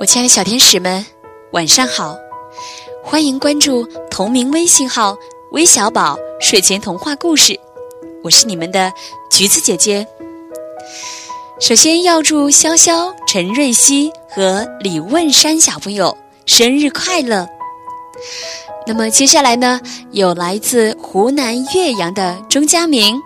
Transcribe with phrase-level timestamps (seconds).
[0.00, 1.04] 我亲爱的小天使们，
[1.50, 2.16] 晚上好！
[3.02, 5.16] 欢迎关注同名微信号
[5.50, 7.58] “微小宝睡前童话故事”，
[8.22, 8.92] 我是你们的
[9.28, 10.06] 橘子姐姐。
[11.58, 17.44] 首先要祝潇潇、陈瑞希和李问山小朋友生日快乐。
[18.86, 19.80] 那么接下来呢，
[20.12, 23.20] 有来自湖南岳阳的钟佳明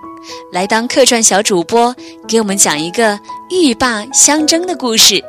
[0.51, 1.95] 来当客串小主播，
[2.27, 3.21] 给我们讲一个
[3.51, 5.23] 鹬蚌相争的故事。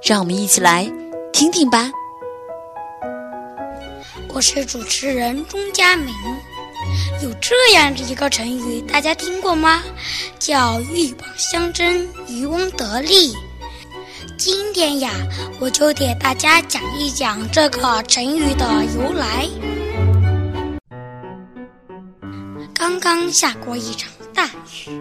[0.00, 0.90] 让我们一起来
[1.32, 1.90] 听听吧。
[4.28, 6.14] 我是主持人钟佳明。
[7.20, 9.82] 有这样的一个成语，大家听过吗？
[10.38, 13.34] 叫“鹬蚌相争，渔翁得利”。
[14.38, 15.10] 今天呀，
[15.58, 19.48] 我就给大家讲一讲这个成语的由来。
[22.72, 24.46] 刚刚下过一场大
[24.86, 25.00] 雨，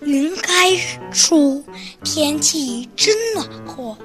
[0.00, 1.62] 云开日出，
[2.02, 3.96] 天气真暖和。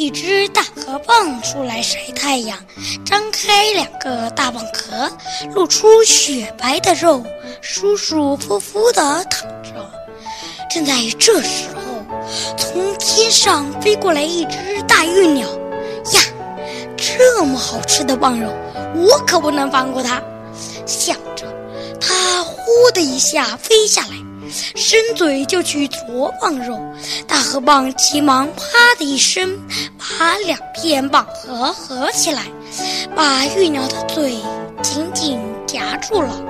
[0.00, 2.56] 一只大河蚌出来晒太阳，
[3.04, 5.12] 张开两个大蚌壳，
[5.54, 7.22] 露出雪白的肉，
[7.60, 9.92] 舒舒服服地躺着。
[10.70, 11.82] 正在这时候，
[12.56, 16.20] 从天上飞过来一只大玉鸟，呀，
[16.96, 18.48] 这么好吃的蚌肉，
[18.94, 20.18] 我可不能放过它。
[20.86, 21.44] 想着，
[22.00, 24.29] 它呼的一下飞下来。
[24.52, 26.78] 伸嘴就去啄蚌肉，
[27.26, 28.62] 大河蚌急忙“啪”
[28.98, 29.58] 的一声，
[29.98, 32.44] 把两片蚌壳合起来，
[33.14, 34.36] 把玉鸟的嘴
[34.82, 36.42] 紧紧夹住了。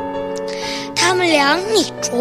[0.94, 2.18] 他们俩你啄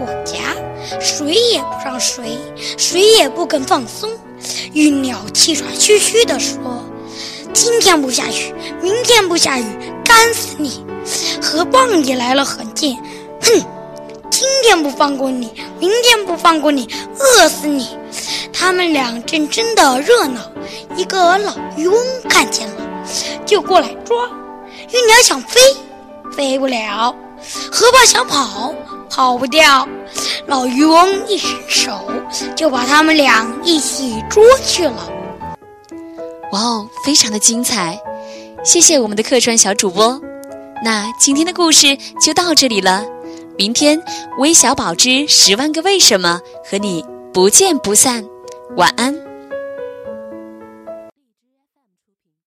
[0.00, 0.54] 我夹，
[1.00, 2.38] 谁也不让谁，
[2.76, 4.10] 谁也不肯放松。
[4.72, 6.84] 玉鸟气喘吁吁地说
[7.54, 9.64] ：“今天不下雨，明天不下雨，
[10.04, 10.84] 干死你！”
[11.40, 12.96] 河蚌也来了狠劲，
[13.40, 13.64] 哼。
[14.82, 17.98] 不放过你，明天不放过你，饿死你！
[18.52, 20.40] 他们俩正争得热闹，
[20.96, 22.74] 一个老渔翁看见了，
[23.44, 24.16] 就过来抓。
[24.92, 25.60] 玉鸟想飞，
[26.36, 27.14] 飞不了；
[27.70, 28.74] 河蚌想跑，
[29.10, 29.86] 跑不掉。
[30.46, 32.10] 老渔翁一伸手，
[32.54, 35.10] 就把他们俩一起捉去了。
[36.52, 37.98] 哇哦，非常的精彩！
[38.64, 40.20] 谢谢我们的客串小主播。
[40.84, 43.04] 那今天的故事就到这里了。
[43.56, 44.02] 明天，
[44.38, 48.24] 微小宝之十万个为什么和你不见不散。
[48.76, 49.23] 晚安。